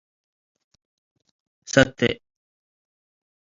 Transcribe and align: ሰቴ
ሰቴ 1.71 1.99